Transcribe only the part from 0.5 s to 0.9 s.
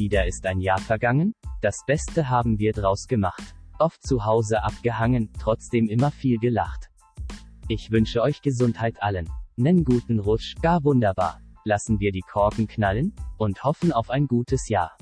Jahr